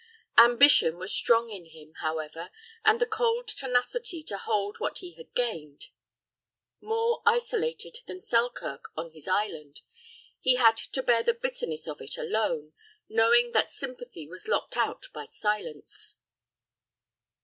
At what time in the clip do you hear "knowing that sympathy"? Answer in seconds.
13.09-14.27